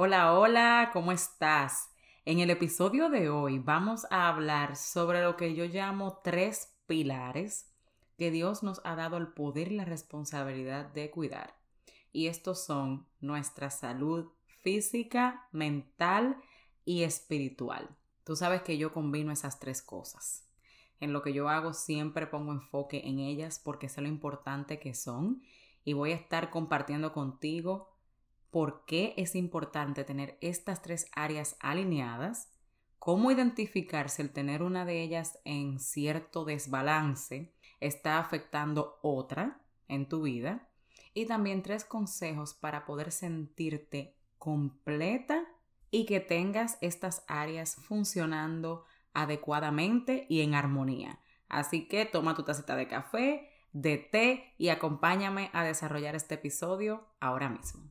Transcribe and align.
Hola, 0.00 0.38
hola, 0.38 0.90
¿cómo 0.92 1.10
estás? 1.10 1.90
En 2.24 2.38
el 2.38 2.50
episodio 2.50 3.10
de 3.10 3.30
hoy 3.30 3.58
vamos 3.58 4.06
a 4.12 4.28
hablar 4.28 4.76
sobre 4.76 5.22
lo 5.22 5.36
que 5.36 5.56
yo 5.56 5.64
llamo 5.64 6.20
tres 6.22 6.72
pilares 6.86 7.68
que 8.16 8.30
Dios 8.30 8.62
nos 8.62 8.80
ha 8.84 8.94
dado 8.94 9.16
el 9.16 9.26
poder 9.26 9.72
y 9.72 9.74
la 9.74 9.84
responsabilidad 9.84 10.86
de 10.86 11.10
cuidar. 11.10 11.56
Y 12.12 12.28
estos 12.28 12.64
son 12.64 13.08
nuestra 13.18 13.70
salud 13.70 14.28
física, 14.62 15.48
mental 15.50 16.40
y 16.84 17.02
espiritual. 17.02 17.88
Tú 18.22 18.36
sabes 18.36 18.62
que 18.62 18.78
yo 18.78 18.92
combino 18.92 19.32
esas 19.32 19.58
tres 19.58 19.82
cosas. 19.82 20.48
En 21.00 21.12
lo 21.12 21.22
que 21.22 21.32
yo 21.32 21.48
hago 21.48 21.72
siempre 21.72 22.28
pongo 22.28 22.52
enfoque 22.52 23.02
en 23.04 23.18
ellas 23.18 23.58
porque 23.58 23.88
sé 23.88 24.00
lo 24.00 24.06
importante 24.06 24.78
que 24.78 24.94
son 24.94 25.42
y 25.84 25.94
voy 25.94 26.12
a 26.12 26.14
estar 26.14 26.50
compartiendo 26.50 27.12
contigo 27.12 27.97
por 28.50 28.84
qué 28.86 29.14
es 29.16 29.34
importante 29.34 30.04
tener 30.04 30.38
estas 30.40 30.82
tres 30.82 31.06
áreas 31.12 31.56
alineadas, 31.60 32.50
cómo 32.98 33.30
identificar 33.30 34.10
si 34.10 34.22
el 34.22 34.30
tener 34.30 34.62
una 34.62 34.84
de 34.84 35.02
ellas 35.02 35.38
en 35.44 35.78
cierto 35.78 36.44
desbalance 36.44 37.52
está 37.80 38.18
afectando 38.18 38.98
otra 39.02 39.60
en 39.88 40.08
tu 40.08 40.22
vida 40.22 40.68
y 41.14 41.26
también 41.26 41.62
tres 41.62 41.84
consejos 41.84 42.54
para 42.54 42.84
poder 42.86 43.12
sentirte 43.12 44.14
completa 44.38 45.44
y 45.90 46.06
que 46.06 46.20
tengas 46.20 46.78
estas 46.80 47.24
áreas 47.28 47.76
funcionando 47.76 48.84
adecuadamente 49.14 50.26
y 50.28 50.42
en 50.42 50.54
armonía. 50.54 51.20
Así 51.48 51.88
que 51.88 52.04
toma 52.04 52.34
tu 52.34 52.42
tacita 52.42 52.76
de 52.76 52.88
café, 52.88 53.50
de 53.72 53.98
té 53.98 54.54
y 54.58 54.68
acompáñame 54.68 55.50
a 55.52 55.64
desarrollar 55.64 56.14
este 56.14 56.34
episodio 56.34 57.06
ahora 57.20 57.48
mismo. 57.48 57.90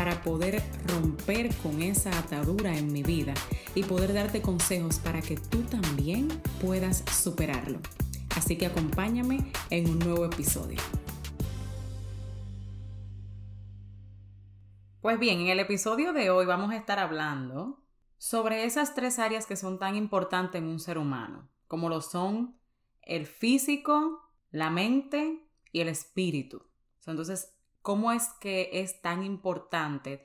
para 0.00 0.22
poder 0.22 0.62
romper 0.86 1.54
con 1.56 1.82
esa 1.82 2.08
atadura 2.18 2.74
en 2.74 2.90
mi 2.90 3.02
vida 3.02 3.34
y 3.74 3.82
poder 3.82 4.14
darte 4.14 4.40
consejos 4.40 4.98
para 4.98 5.20
que 5.20 5.36
tú 5.36 5.60
también 5.64 6.28
puedas 6.58 7.04
superarlo. 7.12 7.80
Así 8.34 8.56
que 8.56 8.64
acompáñame 8.64 9.52
en 9.68 9.90
un 9.90 9.98
nuevo 9.98 10.24
episodio. 10.24 10.78
Pues 15.02 15.18
bien, 15.18 15.40
en 15.40 15.48
el 15.48 15.60
episodio 15.60 16.14
de 16.14 16.30
hoy 16.30 16.46
vamos 16.46 16.70
a 16.70 16.78
estar 16.78 16.98
hablando 16.98 17.84
sobre 18.16 18.64
esas 18.64 18.94
tres 18.94 19.18
áreas 19.18 19.44
que 19.44 19.56
son 19.56 19.78
tan 19.78 19.96
importantes 19.96 20.62
en 20.62 20.68
un 20.68 20.80
ser 20.80 20.96
humano, 20.96 21.50
como 21.66 21.90
lo 21.90 22.00
son 22.00 22.58
el 23.02 23.26
físico, 23.26 24.22
la 24.50 24.70
mente 24.70 25.46
y 25.72 25.80
el 25.80 25.88
espíritu. 25.88 26.62
Entonces, 27.04 27.52
¿cómo 27.82 28.12
es 28.12 28.28
que 28.40 28.70
es 28.72 29.00
tan 29.00 29.22
importante 29.22 30.24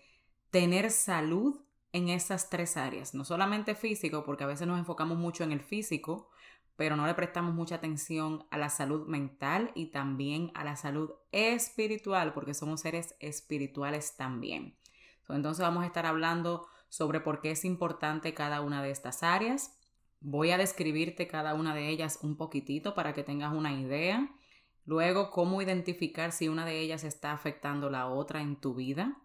tener 0.50 0.92
salud 0.92 1.62
en 1.92 2.10
esas 2.10 2.50
tres 2.50 2.78
áreas? 2.78 3.14
No 3.14 3.26
solamente 3.26 3.76
físico, 3.76 4.24
porque 4.26 4.44
a 4.44 4.48
veces 4.48 4.68
nos 4.68 4.80
enfocamos 4.80 5.18
mucho 5.18 5.44
en 5.44 5.52
el 5.52 5.62
físico, 5.62 6.30
pero 6.76 6.96
no 6.96 7.08
le 7.08 7.14
prestamos 7.14 7.54
mucha 7.54 7.76
atención 7.76 8.46
a 8.52 8.58
la 8.58 8.70
salud 8.70 9.08
mental 9.08 9.72
y 9.76 9.88
también 9.88 10.52
a 10.56 10.64
la 10.64 10.76
salud 10.76 11.12
espiritual, 11.32 12.34
porque 12.34 12.54
somos 12.54 12.82
seres 12.82 13.16
espirituales 13.20 14.18
también. 14.18 14.78
Entonces 15.30 15.64
vamos 15.64 15.84
a 15.84 15.88
estar 15.88 16.06
hablando 16.06 16.68
sobre 16.90 17.20
por 17.20 17.42
qué 17.42 17.52
es 17.52 17.66
importante 17.66 18.34
cada 18.34 18.62
una 18.62 18.84
de 18.84 18.92
estas 18.92 19.24
áreas. 19.24 19.78
Voy 20.20 20.52
a 20.52 20.58
describirte 20.58 21.28
cada 21.28 21.54
una 21.54 21.74
de 21.74 21.90
ellas 21.90 22.20
un 22.22 22.38
poquitito 22.38 22.94
para 22.94 23.14
que 23.14 23.24
tengas 23.24 23.54
una 23.54 23.74
idea. 23.74 24.30
Luego, 24.86 25.32
cómo 25.32 25.62
identificar 25.62 26.32
si 26.32 26.48
una 26.48 26.66
de 26.66 26.80
ellas 26.80 27.04
está 27.04 27.32
afectando 27.32 27.90
la 27.90 28.08
otra 28.08 28.42
en 28.42 28.56
tu 28.56 28.76
vida. 28.76 29.18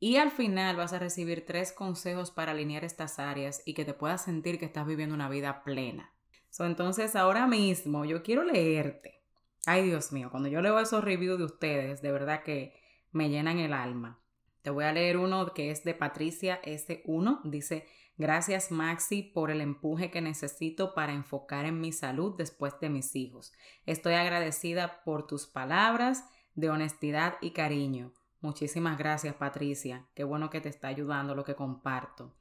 Y 0.00 0.16
al 0.16 0.30
final 0.30 0.76
vas 0.76 0.92
a 0.92 0.98
recibir 0.98 1.46
tres 1.46 1.72
consejos 1.72 2.30
para 2.30 2.52
alinear 2.52 2.84
estas 2.84 3.18
áreas 3.18 3.62
y 3.64 3.74
que 3.74 3.84
te 3.84 3.94
puedas 3.94 4.24
sentir 4.24 4.58
que 4.58 4.64
estás 4.64 4.86
viviendo 4.86 5.14
una 5.14 5.28
vida 5.28 5.62
plena. 5.62 6.10
entonces, 6.58 7.16
ahora 7.16 7.46
mismo 7.46 8.04
yo 8.04 8.22
quiero 8.22 8.44
leerte. 8.44 9.20
Ay, 9.66 9.84
Dios 9.84 10.12
mío, 10.12 10.28
cuando 10.30 10.48
yo 10.48 10.60
leo 10.60 10.78
esos 10.78 11.02
reviews 11.04 11.38
de 11.38 11.44
ustedes, 11.44 12.02
de 12.02 12.12
verdad 12.12 12.42
que 12.42 12.74
me 13.12 13.30
llenan 13.30 13.58
el 13.58 13.72
alma. 13.72 14.18
Te 14.62 14.70
voy 14.70 14.84
a 14.84 14.92
leer 14.92 15.18
uno 15.18 15.52
que 15.52 15.70
es 15.70 15.84
de 15.84 15.94
Patricia 15.94 16.60
S1. 16.62 17.42
Dice, 17.44 17.86
gracias 18.16 18.70
Maxi 18.70 19.22
por 19.22 19.50
el 19.50 19.60
empuje 19.60 20.10
que 20.10 20.20
necesito 20.20 20.94
para 20.94 21.12
enfocar 21.12 21.66
en 21.66 21.80
mi 21.80 21.92
salud 21.92 22.34
después 22.36 22.78
de 22.80 22.90
mis 22.90 23.14
hijos. 23.16 23.52
Estoy 23.86 24.14
agradecida 24.14 25.02
por 25.04 25.26
tus 25.26 25.46
palabras 25.46 26.24
de 26.54 26.70
honestidad 26.70 27.36
y 27.40 27.50
cariño. 27.50 28.12
Muchísimas 28.40 28.98
gracias 28.98 29.34
Patricia. 29.34 30.06
Qué 30.14 30.24
bueno 30.24 30.50
que 30.50 30.60
te 30.60 30.68
está 30.68 30.88
ayudando 30.88 31.34
lo 31.34 31.44
que 31.44 31.54
comparto. 31.54 32.34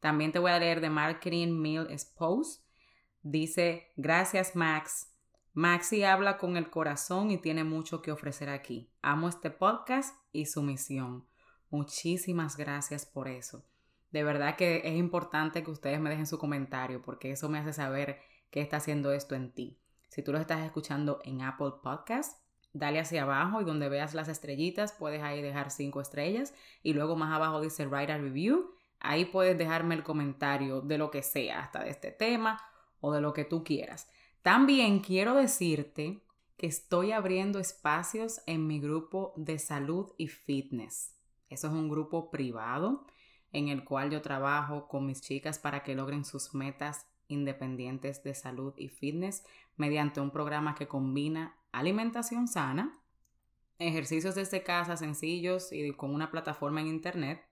También 0.00 0.32
te 0.32 0.38
voy 0.38 0.50
a 0.50 0.58
leer 0.58 0.80
de 0.80 0.90
Marketing 0.90 1.60
Mill 1.60 1.86
Spouse. 1.98 2.62
Dice, 3.22 3.92
gracias 3.96 4.54
Max. 4.54 5.10
Maxi 5.54 6.02
habla 6.02 6.36
con 6.36 6.56
el 6.56 6.68
corazón 6.68 7.30
y 7.30 7.38
tiene 7.38 7.62
mucho 7.62 8.02
que 8.02 8.10
ofrecer 8.10 8.48
aquí. 8.48 8.90
Amo 9.02 9.28
este 9.28 9.50
podcast 9.50 10.14
y 10.32 10.46
su 10.46 10.62
misión. 10.62 11.24
Muchísimas 11.70 12.56
gracias 12.56 13.06
por 13.06 13.28
eso. 13.28 13.64
De 14.14 14.22
verdad 14.22 14.54
que 14.54 14.82
es 14.84 14.94
importante 14.94 15.64
que 15.64 15.72
ustedes 15.72 15.98
me 15.98 16.08
dejen 16.08 16.28
su 16.28 16.38
comentario 16.38 17.02
porque 17.02 17.32
eso 17.32 17.48
me 17.48 17.58
hace 17.58 17.72
saber 17.72 18.20
qué 18.52 18.60
está 18.60 18.76
haciendo 18.76 19.12
esto 19.12 19.34
en 19.34 19.50
ti. 19.50 19.80
Si 20.08 20.22
tú 20.22 20.30
lo 20.30 20.38
estás 20.38 20.64
escuchando 20.64 21.18
en 21.24 21.42
Apple 21.42 21.72
Podcast, 21.82 22.40
dale 22.72 23.00
hacia 23.00 23.24
abajo 23.24 23.60
y 23.60 23.64
donde 23.64 23.88
veas 23.88 24.14
las 24.14 24.28
estrellitas 24.28 24.92
puedes 24.92 25.20
ahí 25.20 25.42
dejar 25.42 25.72
cinco 25.72 26.00
estrellas 26.00 26.54
y 26.84 26.92
luego 26.92 27.16
más 27.16 27.34
abajo 27.34 27.60
dice 27.60 27.88
Write 27.88 28.12
a 28.12 28.18
Review. 28.18 28.70
Ahí 29.00 29.24
puedes 29.24 29.58
dejarme 29.58 29.96
el 29.96 30.04
comentario 30.04 30.80
de 30.80 30.96
lo 30.96 31.10
que 31.10 31.24
sea, 31.24 31.64
hasta 31.64 31.82
de 31.82 31.90
este 31.90 32.12
tema 32.12 32.62
o 33.00 33.10
de 33.10 33.20
lo 33.20 33.32
que 33.32 33.44
tú 33.44 33.64
quieras. 33.64 34.08
También 34.42 35.00
quiero 35.00 35.34
decirte 35.34 36.22
que 36.56 36.68
estoy 36.68 37.10
abriendo 37.10 37.58
espacios 37.58 38.42
en 38.46 38.68
mi 38.68 38.78
grupo 38.78 39.32
de 39.34 39.58
salud 39.58 40.12
y 40.18 40.28
fitness. 40.28 41.16
Eso 41.48 41.66
es 41.66 41.72
un 41.72 41.88
grupo 41.88 42.30
privado 42.30 43.08
en 43.54 43.68
el 43.68 43.84
cual 43.84 44.10
yo 44.10 44.20
trabajo 44.20 44.88
con 44.88 45.06
mis 45.06 45.22
chicas 45.22 45.58
para 45.58 45.82
que 45.82 45.94
logren 45.94 46.24
sus 46.24 46.54
metas 46.54 47.06
independientes 47.28 48.22
de 48.22 48.34
salud 48.34 48.74
y 48.76 48.88
fitness 48.88 49.44
mediante 49.76 50.20
un 50.20 50.30
programa 50.30 50.74
que 50.74 50.88
combina 50.88 51.56
alimentación 51.72 52.48
sana, 52.48 53.00
ejercicios 53.78 54.34
desde 54.34 54.62
casa 54.62 54.96
sencillos 54.96 55.72
y 55.72 55.92
con 55.92 56.12
una 56.12 56.30
plataforma 56.30 56.80
en 56.80 56.88
internet 56.88 57.42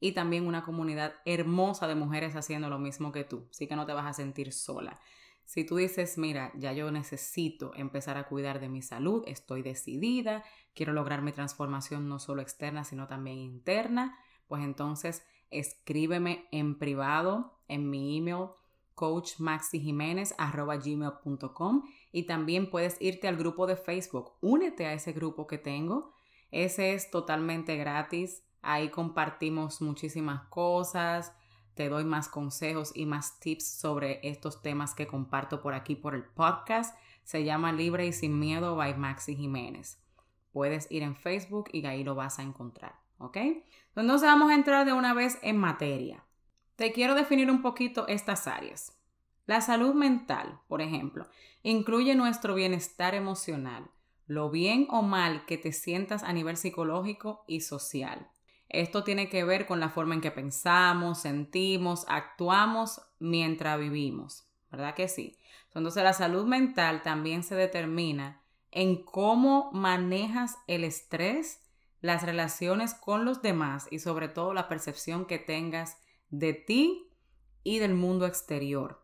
y 0.00 0.12
también 0.12 0.46
una 0.46 0.62
comunidad 0.62 1.14
hermosa 1.24 1.88
de 1.88 1.94
mujeres 1.96 2.36
haciendo 2.36 2.70
lo 2.70 2.78
mismo 2.78 3.12
que 3.12 3.24
tú, 3.24 3.46
así 3.50 3.66
que 3.66 3.76
no 3.76 3.86
te 3.86 3.92
vas 3.92 4.06
a 4.06 4.12
sentir 4.12 4.52
sola. 4.52 5.00
Si 5.44 5.64
tú 5.64 5.76
dices, 5.76 6.16
mira, 6.16 6.52
ya 6.54 6.72
yo 6.72 6.90
necesito 6.90 7.72
empezar 7.74 8.16
a 8.16 8.28
cuidar 8.28 8.60
de 8.60 8.68
mi 8.68 8.82
salud, 8.82 9.24
estoy 9.26 9.62
decidida, 9.62 10.44
quiero 10.74 10.92
lograr 10.92 11.22
mi 11.22 11.32
transformación 11.32 12.08
no 12.08 12.18
solo 12.18 12.40
externa, 12.40 12.84
sino 12.84 13.06
también 13.06 13.38
interna, 13.38 14.16
pues 14.48 14.62
entonces 14.62 15.24
escríbeme 15.50 16.46
en 16.50 16.78
privado 16.78 17.58
en 17.68 17.90
mi 17.90 18.16
email 18.18 18.48
coachmaxijiménez.com 18.94 21.82
y 22.12 22.22
también 22.24 22.70
puedes 22.70 23.00
irte 23.00 23.28
al 23.28 23.36
grupo 23.36 23.66
de 23.66 23.76
Facebook. 23.76 24.32
Únete 24.40 24.86
a 24.86 24.92
ese 24.92 25.12
grupo 25.12 25.46
que 25.46 25.58
tengo. 25.58 26.12
Ese 26.50 26.94
es 26.94 27.10
totalmente 27.10 27.76
gratis. 27.76 28.42
Ahí 28.62 28.88
compartimos 28.90 29.82
muchísimas 29.82 30.48
cosas. 30.48 31.32
Te 31.74 31.88
doy 31.88 32.04
más 32.04 32.28
consejos 32.28 32.92
y 32.94 33.06
más 33.06 33.40
tips 33.40 33.66
sobre 33.66 34.20
estos 34.22 34.62
temas 34.62 34.94
que 34.94 35.08
comparto 35.08 35.60
por 35.60 35.74
aquí 35.74 35.96
por 35.96 36.14
el 36.14 36.24
podcast. 36.24 36.96
Se 37.24 37.42
llama 37.42 37.72
Libre 37.72 38.06
y 38.06 38.12
Sin 38.12 38.38
Miedo 38.38 38.76
by 38.76 38.96
Maxi 38.96 39.34
Jiménez 39.34 39.98
puedes 40.54 40.90
ir 40.90 41.02
en 41.02 41.16
Facebook 41.16 41.68
y 41.72 41.84
ahí 41.84 42.04
lo 42.04 42.14
vas 42.14 42.38
a 42.38 42.42
encontrar, 42.42 42.94
¿ok? 43.18 43.36
Entonces 43.96 44.26
vamos 44.28 44.50
a 44.50 44.54
entrar 44.54 44.84
de 44.86 44.92
una 44.92 45.14
vez 45.14 45.38
en 45.42 45.56
materia. 45.56 46.24
Te 46.76 46.92
quiero 46.92 47.14
definir 47.14 47.50
un 47.50 47.62
poquito 47.62 48.08
estas 48.08 48.46
áreas. 48.46 48.98
La 49.46 49.60
salud 49.60 49.94
mental, 49.94 50.60
por 50.68 50.80
ejemplo, 50.80 51.28
incluye 51.62 52.14
nuestro 52.14 52.54
bienestar 52.54 53.14
emocional, 53.14 53.90
lo 54.26 54.50
bien 54.50 54.86
o 54.90 55.02
mal 55.02 55.44
que 55.46 55.58
te 55.58 55.72
sientas 55.72 56.22
a 56.22 56.32
nivel 56.32 56.56
psicológico 56.56 57.44
y 57.46 57.60
social. 57.60 58.28
Esto 58.68 59.04
tiene 59.04 59.28
que 59.28 59.44
ver 59.44 59.66
con 59.66 59.80
la 59.80 59.90
forma 59.90 60.14
en 60.14 60.20
que 60.20 60.30
pensamos, 60.30 61.20
sentimos, 61.20 62.06
actuamos 62.08 63.02
mientras 63.20 63.78
vivimos, 63.78 64.48
¿verdad 64.70 64.94
que 64.94 65.08
sí? 65.08 65.38
Entonces 65.66 66.02
la 66.02 66.12
salud 66.12 66.46
mental 66.46 67.02
también 67.02 67.42
se 67.42 67.54
determina 67.54 68.40
en 68.70 69.04
cómo 69.04 69.70
manejas 69.72 70.56
el 70.66 70.84
estrés, 70.84 71.60
las 72.04 72.22
relaciones 72.22 72.92
con 72.92 73.24
los 73.24 73.40
demás 73.40 73.88
y 73.90 73.98
sobre 73.98 74.28
todo 74.28 74.52
la 74.52 74.68
percepción 74.68 75.24
que 75.24 75.38
tengas 75.38 75.96
de 76.28 76.52
ti 76.52 77.10
y 77.62 77.78
del 77.78 77.94
mundo 77.94 78.26
exterior. 78.26 79.02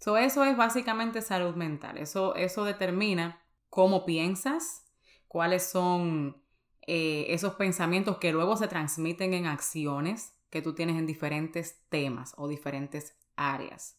So, 0.00 0.18
eso 0.18 0.44
es 0.44 0.54
básicamente 0.54 1.22
salud 1.22 1.54
mental. 1.54 1.96
Eso, 1.96 2.34
eso 2.34 2.64
determina 2.64 3.42
cómo 3.70 4.04
piensas, 4.04 4.84
cuáles 5.28 5.62
son 5.62 6.42
eh, 6.86 7.24
esos 7.30 7.54
pensamientos 7.54 8.18
que 8.18 8.32
luego 8.32 8.58
se 8.58 8.68
transmiten 8.68 9.32
en 9.32 9.46
acciones 9.46 10.34
que 10.50 10.60
tú 10.60 10.74
tienes 10.74 10.96
en 10.96 11.06
diferentes 11.06 11.86
temas 11.88 12.34
o 12.36 12.48
diferentes 12.48 13.16
áreas. 13.36 13.98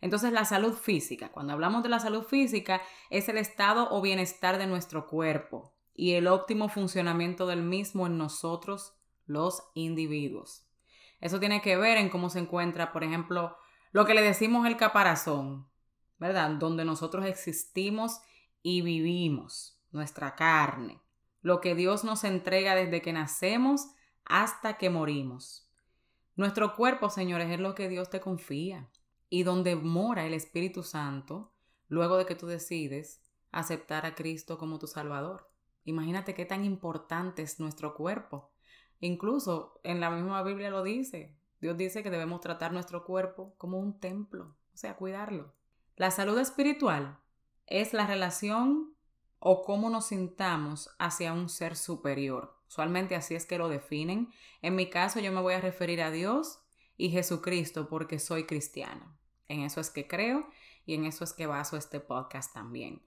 Entonces 0.00 0.32
la 0.32 0.46
salud 0.46 0.72
física, 0.72 1.30
cuando 1.32 1.52
hablamos 1.52 1.82
de 1.82 1.90
la 1.90 2.00
salud 2.00 2.22
física, 2.22 2.80
es 3.10 3.28
el 3.28 3.36
estado 3.36 3.90
o 3.90 4.00
bienestar 4.00 4.56
de 4.56 4.66
nuestro 4.66 5.06
cuerpo 5.06 5.73
y 5.94 6.14
el 6.14 6.26
óptimo 6.26 6.68
funcionamiento 6.68 7.46
del 7.46 7.62
mismo 7.62 8.06
en 8.06 8.18
nosotros 8.18 8.94
los 9.26 9.62
individuos. 9.74 10.66
Eso 11.20 11.40
tiene 11.40 11.62
que 11.62 11.76
ver 11.76 11.96
en 11.96 12.10
cómo 12.10 12.28
se 12.28 12.40
encuentra, 12.40 12.92
por 12.92 13.04
ejemplo, 13.04 13.56
lo 13.92 14.04
que 14.04 14.14
le 14.14 14.22
decimos 14.22 14.66
el 14.66 14.76
caparazón, 14.76 15.68
¿verdad? 16.18 16.50
Donde 16.50 16.84
nosotros 16.84 17.24
existimos 17.24 18.20
y 18.62 18.82
vivimos, 18.82 19.78
nuestra 19.92 20.34
carne, 20.34 21.00
lo 21.40 21.60
que 21.60 21.74
Dios 21.74 22.04
nos 22.04 22.24
entrega 22.24 22.74
desde 22.74 23.00
que 23.00 23.12
nacemos 23.12 23.86
hasta 24.24 24.76
que 24.78 24.90
morimos. 24.90 25.70
Nuestro 26.36 26.74
cuerpo, 26.74 27.10
señores, 27.10 27.50
es 27.50 27.60
lo 27.60 27.74
que 27.74 27.88
Dios 27.88 28.10
te 28.10 28.20
confía 28.20 28.88
y 29.30 29.44
donde 29.44 29.76
mora 29.76 30.26
el 30.26 30.34
Espíritu 30.34 30.82
Santo 30.82 31.52
luego 31.88 32.16
de 32.16 32.26
que 32.26 32.34
tú 32.34 32.46
decides 32.46 33.22
aceptar 33.52 34.04
a 34.06 34.14
Cristo 34.14 34.58
como 34.58 34.78
tu 34.78 34.86
Salvador. 34.86 35.48
Imagínate 35.84 36.34
qué 36.34 36.44
tan 36.44 36.64
importante 36.64 37.42
es 37.42 37.60
nuestro 37.60 37.94
cuerpo. 37.94 38.50
Incluso 39.00 39.80
en 39.82 40.00
la 40.00 40.10
misma 40.10 40.42
Biblia 40.42 40.70
lo 40.70 40.82
dice. 40.82 41.36
Dios 41.60 41.76
dice 41.76 42.02
que 42.02 42.10
debemos 42.10 42.40
tratar 42.40 42.72
nuestro 42.72 43.04
cuerpo 43.04 43.54
como 43.58 43.78
un 43.78 43.98
templo, 43.98 44.54
o 44.74 44.76
sea, 44.76 44.96
cuidarlo. 44.96 45.52
La 45.96 46.10
salud 46.10 46.38
espiritual 46.38 47.18
es 47.66 47.94
la 47.94 48.06
relación 48.06 48.94
o 49.38 49.62
cómo 49.62 49.90
nos 49.90 50.06
sintamos 50.06 50.90
hacia 50.98 51.32
un 51.32 51.48
ser 51.48 51.76
superior. 51.76 52.56
Usualmente 52.68 53.14
así 53.14 53.34
es 53.34 53.46
que 53.46 53.58
lo 53.58 53.68
definen. 53.68 54.32
En 54.62 54.74
mi 54.74 54.90
caso 54.90 55.20
yo 55.20 55.32
me 55.32 55.40
voy 55.40 55.54
a 55.54 55.60
referir 55.60 56.02
a 56.02 56.10
Dios 56.10 56.60
y 56.96 57.10
Jesucristo 57.10 57.88
porque 57.88 58.18
soy 58.18 58.46
cristiano. 58.46 59.16
En 59.48 59.60
eso 59.60 59.80
es 59.80 59.90
que 59.90 60.08
creo 60.08 60.48
y 60.86 60.94
en 60.94 61.04
eso 61.04 61.24
es 61.24 61.32
que 61.32 61.46
baso 61.46 61.76
este 61.76 62.00
podcast 62.00 62.52
también. 62.52 63.02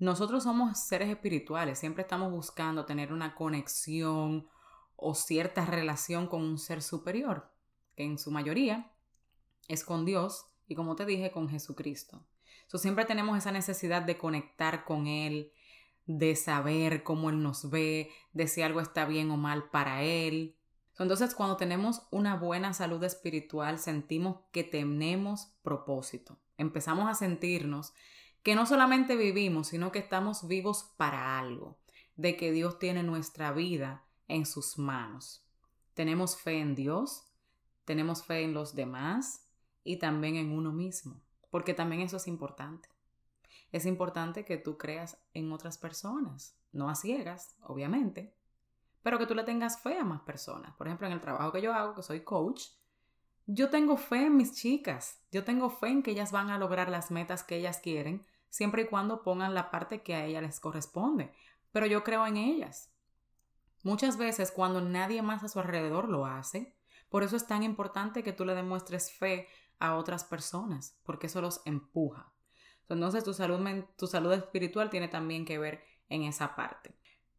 Nosotros 0.00 0.42
somos 0.42 0.80
seres 0.80 1.08
espirituales, 1.10 1.78
siempre 1.78 2.02
estamos 2.02 2.32
buscando 2.32 2.84
tener 2.84 3.12
una 3.12 3.36
conexión 3.36 4.48
o 4.96 5.14
cierta 5.14 5.64
relación 5.64 6.26
con 6.26 6.42
un 6.42 6.58
ser 6.58 6.82
superior 6.82 7.50
en 7.96 8.18
su 8.18 8.30
mayoría 8.30 8.90
es 9.68 9.84
con 9.84 10.04
Dios 10.04 10.46
y 10.66 10.74
como 10.74 10.96
te 10.96 11.06
dije, 11.06 11.30
con 11.30 11.48
Jesucristo. 11.48 12.24
So, 12.66 12.78
siempre 12.78 13.04
tenemos 13.04 13.36
esa 13.36 13.52
necesidad 13.52 14.02
de 14.02 14.18
conectar 14.18 14.84
con 14.84 15.06
Él, 15.06 15.52
de 16.06 16.36
saber 16.36 17.02
cómo 17.02 17.30
Él 17.30 17.42
nos 17.42 17.70
ve, 17.70 18.10
de 18.32 18.48
si 18.48 18.62
algo 18.62 18.80
está 18.80 19.04
bien 19.04 19.30
o 19.30 19.36
mal 19.36 19.70
para 19.70 20.02
Él. 20.02 20.56
entonces, 20.98 21.34
cuando 21.34 21.56
tenemos 21.56 22.02
una 22.10 22.36
buena 22.36 22.72
salud 22.72 23.02
espiritual, 23.04 23.78
sentimos 23.78 24.38
que 24.52 24.64
tenemos 24.64 25.52
propósito. 25.62 26.38
Empezamos 26.58 27.08
a 27.08 27.14
sentirnos 27.14 27.92
que 28.42 28.54
no 28.54 28.66
solamente 28.66 29.16
vivimos, 29.16 29.68
sino 29.68 29.92
que 29.92 29.98
estamos 29.98 30.48
vivos 30.48 30.92
para 30.96 31.38
algo, 31.38 31.78
de 32.16 32.36
que 32.36 32.52
Dios 32.52 32.78
tiene 32.78 33.02
nuestra 33.02 33.52
vida 33.52 34.04
en 34.28 34.46
sus 34.46 34.78
manos. 34.78 35.46
Tenemos 35.94 36.36
fe 36.36 36.60
en 36.60 36.74
Dios, 36.74 37.26
tenemos 37.84 38.24
fe 38.24 38.42
en 38.42 38.54
los 38.54 38.74
demás 38.74 39.46
y 39.84 39.98
también 39.98 40.36
en 40.36 40.52
uno 40.52 40.72
mismo, 40.72 41.20
porque 41.50 41.74
también 41.74 42.02
eso 42.02 42.16
es 42.16 42.26
importante. 42.28 42.88
Es 43.72 43.86
importante 43.86 44.44
que 44.44 44.56
tú 44.56 44.78
creas 44.78 45.18
en 45.34 45.52
otras 45.52 45.78
personas, 45.78 46.56
no 46.72 46.88
a 46.88 46.94
ciegas, 46.94 47.56
obviamente, 47.62 48.34
pero 49.02 49.18
que 49.18 49.26
tú 49.26 49.34
le 49.34 49.44
tengas 49.44 49.80
fe 49.80 49.98
a 49.98 50.04
más 50.04 50.22
personas. 50.22 50.74
Por 50.76 50.86
ejemplo, 50.86 51.06
en 51.06 51.12
el 51.12 51.20
trabajo 51.20 51.52
que 51.52 51.62
yo 51.62 51.72
hago, 51.72 51.94
que 51.94 52.02
soy 52.02 52.22
coach, 52.22 52.64
yo 53.52 53.68
tengo 53.68 53.96
fe 53.96 54.26
en 54.26 54.36
mis 54.36 54.54
chicas, 54.54 55.20
yo 55.32 55.44
tengo 55.44 55.70
fe 55.70 55.88
en 55.88 56.02
que 56.02 56.12
ellas 56.12 56.30
van 56.30 56.50
a 56.50 56.58
lograr 56.58 56.88
las 56.88 57.10
metas 57.10 57.42
que 57.42 57.56
ellas 57.56 57.78
quieren, 57.78 58.24
siempre 58.48 58.82
y 58.82 58.86
cuando 58.86 59.22
pongan 59.22 59.54
la 59.54 59.72
parte 59.72 60.02
que 60.02 60.14
a 60.14 60.24
ellas 60.24 60.42
les 60.42 60.60
corresponde, 60.60 61.32
pero 61.72 61.86
yo 61.86 62.04
creo 62.04 62.26
en 62.26 62.36
ellas. 62.36 62.92
Muchas 63.82 64.16
veces 64.16 64.52
cuando 64.52 64.80
nadie 64.80 65.22
más 65.22 65.42
a 65.42 65.48
su 65.48 65.58
alrededor 65.58 66.08
lo 66.08 66.26
hace, 66.26 66.76
por 67.08 67.24
eso 67.24 67.36
es 67.36 67.46
tan 67.46 67.64
importante 67.64 68.22
que 68.22 68.32
tú 68.32 68.44
le 68.44 68.54
demuestres 68.54 69.10
fe 69.10 69.48
a 69.80 69.96
otras 69.96 70.22
personas, 70.22 70.96
porque 71.02 71.26
eso 71.26 71.40
los 71.40 71.60
empuja. 71.64 72.32
Entonces 72.88 73.24
tu 73.24 73.34
salud, 73.34 73.84
tu 73.96 74.06
salud 74.06 74.32
espiritual 74.32 74.90
tiene 74.90 75.08
también 75.08 75.44
que 75.44 75.58
ver 75.58 75.82
en 76.08 76.22
esa 76.22 76.54
parte. 76.54 76.94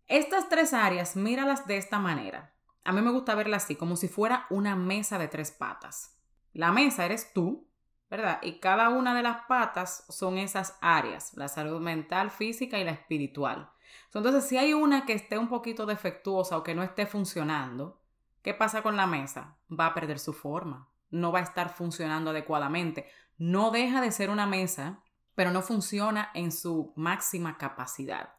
Estas 0.08 0.50
tres 0.50 0.74
áreas, 0.74 1.16
míralas 1.16 1.68
de 1.68 1.78
esta 1.78 2.00
manera. 2.00 2.54
A 2.83 2.92
mí 2.92 3.01
me 3.01 3.12
gusta 3.12 3.36
verlas 3.36 3.66
así, 3.66 3.75
como 3.75 3.95
si 3.95 4.07
fuera 4.07 4.45
una 4.50 4.75
mesa 4.75 5.18
de 5.18 5.28
tres 5.28 5.51
patas. 5.51 6.18
La 6.54 6.72
mesa 6.72 7.06
eres 7.06 7.33
tú, 7.33 7.68
¿verdad? 8.10 8.39
Y 8.42 8.60
cada 8.60 8.89
una 8.89 9.16
de 9.16 9.24
las 9.24 9.45
patas 9.45 10.06
son 10.10 10.38
esas 10.38 10.78
áreas, 10.81 11.33
la 11.36 11.48
salud 11.48 11.80
mental, 11.80 12.31
física 12.31 12.80
y 12.80 12.83
la 12.83 12.92
espiritual. 12.92 13.72
Entonces, 14.13 14.45
si 14.45 14.57
hay 14.57 14.74
una 14.74 15.06
que 15.06 15.13
esté 15.13 15.38
un 15.38 15.48
poquito 15.48 15.86
defectuosa 15.86 16.57
o 16.57 16.63
que 16.63 16.75
no 16.75 16.83
esté 16.83 17.06
funcionando, 17.06 18.01
¿Qué 18.42 18.56
pasa 18.56 18.81
con 18.81 18.98
la 18.98 19.06
mesa? 19.06 19.57
Va 19.72 19.88
a 19.88 19.94
perder 19.94 20.18
su 20.18 20.34
forma, 20.34 20.89
no 21.12 21.31
va 21.31 21.39
a 21.39 21.44
estar 21.44 21.69
funcionando 21.69 22.31
adecuadamente. 22.31 23.07
No 23.38 23.69
deja 23.69 24.01
de 24.01 24.12
ser 24.12 24.30
una 24.30 24.48
mesa, 24.48 25.04
pero 25.36 25.51
no 25.51 25.62
funciona 25.62 26.31
en 26.34 26.51
su 26.51 26.92
máxima 26.95 27.57
capacidad. 27.57 28.34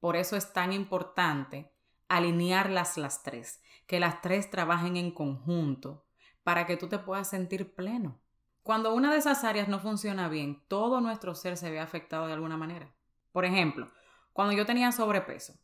Por 0.00 0.16
eso 0.16 0.36
es 0.36 0.52
tan 0.52 0.72
importante 0.72 1.72
alinearlas 2.08 2.98
las 2.98 3.22
tres, 3.22 3.62
que 3.86 4.00
las 4.00 4.20
tres 4.20 4.50
trabajen 4.50 4.96
en 4.96 5.10
conjunto 5.10 6.06
para 6.42 6.66
que 6.66 6.76
tú 6.76 6.88
te 6.88 6.98
puedas 6.98 7.28
sentir 7.28 7.74
pleno. 7.74 8.20
Cuando 8.62 8.94
una 8.94 9.12
de 9.12 9.18
esas 9.18 9.44
áreas 9.44 9.68
no 9.68 9.78
funciona 9.78 10.28
bien, 10.28 10.62
todo 10.68 11.00
nuestro 11.00 11.34
ser 11.34 11.56
se 11.56 11.70
ve 11.70 11.80
afectado 11.80 12.26
de 12.26 12.32
alguna 12.32 12.56
manera. 12.56 12.94
Por 13.32 13.44
ejemplo, 13.44 13.90
cuando 14.32 14.54
yo 14.54 14.64
tenía 14.64 14.90
sobrepeso, 14.90 15.54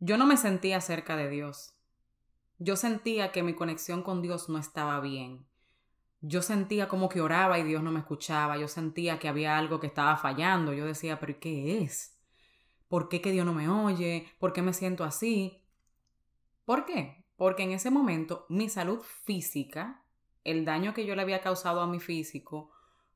yo 0.00 0.18
no 0.18 0.26
me 0.26 0.36
sentía 0.36 0.80
cerca 0.80 1.16
de 1.16 1.30
Dios. 1.30 1.74
Yo 2.58 2.76
sentía 2.76 3.32
que 3.32 3.42
mi 3.42 3.54
conexión 3.54 4.02
con 4.02 4.20
Dios 4.20 4.48
no 4.48 4.58
estaba 4.58 5.00
bien. 5.00 5.46
Yo 6.20 6.42
sentía 6.42 6.88
como 6.88 7.08
que 7.08 7.20
oraba 7.20 7.58
y 7.58 7.64
Dios 7.64 7.82
no 7.82 7.90
me 7.90 8.00
escuchaba. 8.00 8.56
Yo 8.58 8.68
sentía 8.68 9.18
que 9.18 9.28
había 9.28 9.58
algo 9.58 9.80
que 9.80 9.86
estaba 9.86 10.16
fallando. 10.16 10.72
Yo 10.72 10.86
decía, 10.86 11.18
pero 11.18 11.40
¿qué 11.40 11.82
es? 11.82 12.18
¿Por 12.88 13.08
qué 13.08 13.20
que 13.20 13.32
Dios 13.32 13.46
no 13.46 13.54
me 13.54 13.68
oye? 13.68 14.28
¿Por 14.38 14.52
qué 14.52 14.62
me 14.62 14.72
siento 14.72 15.04
así? 15.04 15.64
¿Por 16.64 16.84
qué? 16.84 17.21
Porque 17.36 17.62
en 17.62 17.72
ese 17.72 17.90
momento 17.90 18.46
mi 18.48 18.68
salud 18.68 19.00
física, 19.00 20.02
el 20.44 20.64
daño 20.64 20.94
que 20.94 21.06
yo 21.06 21.14
le 21.16 21.22
había 21.22 21.40
causado 21.40 21.80
a 21.80 21.86
mi 21.86 22.00
físico 22.00 22.70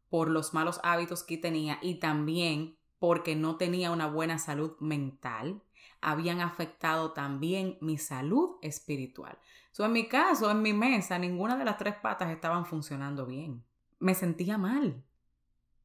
por 0.09 0.31
los 0.31 0.55
malos 0.55 0.81
hábitos 0.83 1.23
que 1.23 1.39
tenía 1.39 1.79
y 1.83 1.97
también 1.97 2.77
porque 2.99 3.37
no 3.37 3.57
tenía 3.57 3.91
una 3.91 4.07
buena 4.07 4.39
salud 4.39 4.77
mental, 4.81 5.63
habían 6.01 6.41
afectado 6.41 7.13
también 7.13 7.79
mi 7.81 7.99
salud 7.99 8.57
espiritual. 8.63 9.39
So, 9.73 9.85
en 9.85 9.93
mi 9.93 10.09
caso, 10.09 10.51
en 10.51 10.63
mi 10.63 10.73
mesa, 10.73 11.19
ninguna 11.19 11.57
de 11.57 11.65
las 11.65 11.77
tres 11.77 11.97
patas 11.97 12.31
estaban 12.31 12.65
funcionando 12.65 13.27
bien. 13.27 13.65
Me 13.99 14.15
sentía 14.15 14.57
mal. 14.57 15.03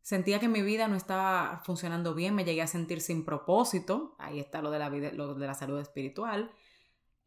Sentía 0.01 0.39
que 0.39 0.47
mi 0.47 0.61
vida 0.61 0.87
no 0.87 0.95
estaba 0.95 1.61
funcionando 1.63 2.15
bien, 2.15 2.33
me 2.33 2.45
llegué 2.45 2.61
a 2.61 2.67
sentir 2.67 3.01
sin 3.01 3.23
propósito. 3.25 4.15
Ahí 4.17 4.39
está 4.39 4.61
lo 4.61 4.71
de 4.71 4.79
la, 4.79 4.89
vida, 4.89 5.11
lo 5.11 5.35
de 5.35 5.45
la 5.45 5.53
salud 5.53 5.79
espiritual. 5.79 6.51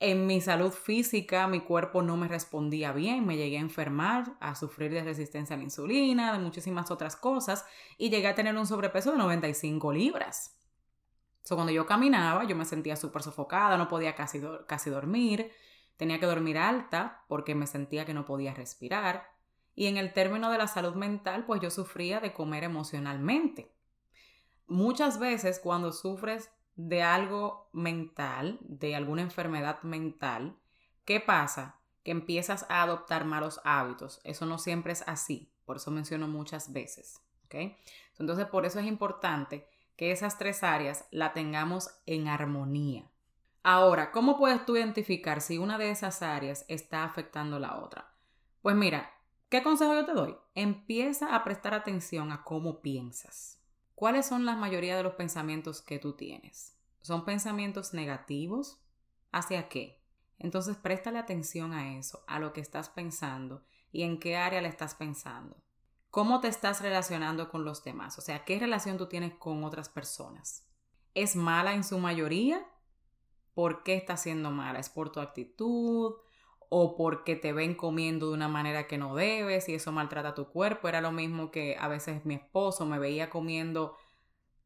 En 0.00 0.26
mi 0.26 0.40
salud 0.40 0.72
física, 0.72 1.46
mi 1.46 1.60
cuerpo 1.60 2.02
no 2.02 2.16
me 2.16 2.28
respondía 2.28 2.92
bien, 2.92 3.26
me 3.26 3.36
llegué 3.36 3.58
a 3.58 3.60
enfermar, 3.60 4.36
a 4.40 4.54
sufrir 4.54 4.92
de 4.92 5.04
resistencia 5.04 5.54
a 5.54 5.56
la 5.56 5.64
insulina, 5.64 6.32
de 6.32 6.40
muchísimas 6.40 6.90
otras 6.90 7.16
cosas, 7.16 7.64
y 7.96 8.10
llegué 8.10 8.26
a 8.26 8.34
tener 8.34 8.56
un 8.56 8.66
sobrepeso 8.66 9.12
de 9.12 9.18
95 9.18 9.92
libras. 9.92 10.58
So, 11.44 11.54
cuando 11.54 11.72
yo 11.72 11.86
caminaba, 11.86 12.44
yo 12.44 12.56
me 12.56 12.64
sentía 12.64 12.96
súper 12.96 13.22
sofocada, 13.22 13.76
no 13.76 13.88
podía 13.88 14.14
casi, 14.14 14.42
casi 14.66 14.90
dormir, 14.90 15.50
tenía 15.96 16.18
que 16.18 16.26
dormir 16.26 16.58
alta 16.58 17.24
porque 17.28 17.54
me 17.54 17.66
sentía 17.66 18.04
que 18.04 18.14
no 18.14 18.24
podía 18.24 18.54
respirar. 18.54 19.28
Y 19.74 19.86
en 19.86 19.96
el 19.96 20.12
término 20.12 20.50
de 20.50 20.58
la 20.58 20.68
salud 20.68 20.94
mental, 20.94 21.44
pues 21.46 21.60
yo 21.60 21.70
sufría 21.70 22.20
de 22.20 22.32
comer 22.32 22.64
emocionalmente. 22.64 23.74
Muchas 24.66 25.18
veces 25.18 25.60
cuando 25.60 25.92
sufres 25.92 26.50
de 26.76 27.02
algo 27.02 27.68
mental, 27.72 28.58
de 28.62 28.96
alguna 28.96 29.22
enfermedad 29.22 29.82
mental, 29.82 30.56
¿qué 31.04 31.20
pasa? 31.20 31.80
que 32.04 32.10
empiezas 32.10 32.66
a 32.68 32.82
adoptar 32.82 33.24
malos 33.24 33.60
hábitos. 33.64 34.20
Eso 34.22 34.46
no 34.46 34.58
siempre 34.58 34.92
es 34.92 35.02
así, 35.08 35.50
por 35.64 35.78
eso 35.78 35.90
menciono 35.90 36.28
muchas 36.28 36.72
veces. 36.72 37.20
¿ok? 37.46 37.76
Entonces, 38.18 38.46
por 38.46 38.66
eso 38.66 38.78
es 38.78 38.86
importante 38.86 39.66
que 39.96 40.12
esas 40.12 40.38
tres 40.38 40.62
áreas 40.62 41.06
la 41.10 41.32
tengamos 41.32 41.90
en 42.06 42.28
armonía. 42.28 43.10
Ahora, 43.62 44.12
¿cómo 44.12 44.36
puedes 44.36 44.64
tú 44.66 44.76
identificar 44.76 45.40
si 45.40 45.56
una 45.56 45.78
de 45.78 45.90
esas 45.90 46.20
áreas 46.20 46.66
está 46.68 47.04
afectando 47.04 47.58
la 47.58 47.78
otra? 47.78 48.12
Pues 48.60 48.76
mira, 48.76 49.10
¿qué 49.48 49.62
consejo 49.62 49.94
yo 49.94 50.04
te 50.04 50.12
doy? 50.12 50.36
Empieza 50.54 51.34
a 51.34 51.42
prestar 51.42 51.72
atención 51.72 52.30
a 52.30 52.44
cómo 52.44 52.82
piensas. 52.82 53.63
¿Cuáles 53.94 54.26
son 54.26 54.44
la 54.44 54.56
mayoría 54.56 54.96
de 54.96 55.02
los 55.02 55.14
pensamientos 55.14 55.80
que 55.80 55.98
tú 55.98 56.14
tienes? 56.14 56.76
¿Son 57.00 57.24
pensamientos 57.24 57.94
negativos? 57.94 58.80
¿Hacia 59.30 59.68
qué? 59.68 60.02
Entonces 60.38 60.76
préstale 60.76 61.18
atención 61.18 61.72
a 61.72 61.96
eso, 61.96 62.24
a 62.26 62.38
lo 62.38 62.52
que 62.52 62.60
estás 62.60 62.88
pensando 62.88 63.64
y 63.92 64.02
en 64.02 64.18
qué 64.18 64.36
área 64.36 64.60
le 64.60 64.68
estás 64.68 64.94
pensando. 64.94 65.62
¿Cómo 66.10 66.40
te 66.40 66.48
estás 66.48 66.80
relacionando 66.80 67.48
con 67.48 67.64
los 67.64 67.84
demás? 67.84 68.18
O 68.18 68.20
sea, 68.20 68.44
¿qué 68.44 68.58
relación 68.58 68.98
tú 68.98 69.08
tienes 69.08 69.34
con 69.34 69.64
otras 69.64 69.88
personas? 69.88 70.68
¿Es 71.14 71.36
mala 71.36 71.74
en 71.74 71.84
su 71.84 71.98
mayoría? 71.98 72.66
¿Por 73.54 73.84
qué 73.84 73.94
está 73.94 74.16
siendo 74.16 74.50
mala? 74.50 74.80
¿Es 74.80 74.88
por 74.88 75.12
tu 75.12 75.20
actitud? 75.20 76.14
¿O 76.70 76.96
porque 76.96 77.36
te 77.36 77.52
ven 77.52 77.74
comiendo 77.74 78.28
de 78.28 78.34
una 78.34 78.48
manera 78.48 78.86
que 78.86 78.98
no 78.98 79.14
debes 79.14 79.68
y 79.68 79.74
eso 79.74 79.92
maltrata 79.92 80.34
tu 80.34 80.48
cuerpo? 80.48 80.88
Era 80.88 81.00
lo 81.00 81.12
mismo 81.12 81.50
que 81.50 81.76
a 81.78 81.88
veces 81.88 82.24
mi 82.24 82.34
esposo 82.34 82.86
me 82.86 82.98
veía 82.98 83.30
comiendo 83.30 83.96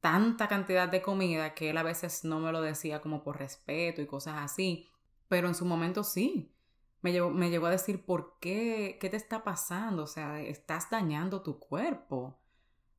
tanta 0.01 0.49
cantidad 0.49 0.89
de 0.89 1.03
comida 1.03 1.55
que 1.55 1.71
él 1.71 1.77
a 1.77 1.83
veces 1.83 2.25
no 2.25 2.41
me 2.41 2.53
lo 2.53 2.61
decía 2.63 3.01
como 3.01 3.23
por 3.23 3.39
respeto 3.39 4.01
y 4.01 4.07
cosas 4.07 4.37
así, 4.39 4.89
pero 5.29 5.49
en 5.49 5.55
su 5.55 5.65
momento 5.65 6.05
sí 6.05 6.55
me 7.01 7.13
llegó, 7.13 7.67
a 7.67 7.71
decir, 7.71 8.05
¿por 8.05 8.39
qué? 8.41 8.99
¿Qué 9.01 9.09
te 9.09 9.17
está 9.17 9.45
pasando? 9.45 10.05
O 10.05 10.07
sea, 10.07 10.41
estás 10.41 10.91
dañando 10.91 11.43
tu 11.43 11.59
cuerpo, 11.59 12.39